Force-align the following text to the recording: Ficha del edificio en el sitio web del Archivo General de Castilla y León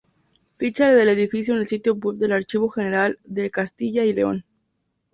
Ficha 0.53 0.91
del 0.91 1.09
edificio 1.09 1.53
en 1.53 1.59
el 1.59 1.67
sitio 1.67 1.93
web 1.93 2.15
del 2.15 2.31
Archivo 2.31 2.69
General 2.69 3.19
de 3.23 3.51
Castilla 3.51 4.03
y 4.03 4.13
León 4.15 4.43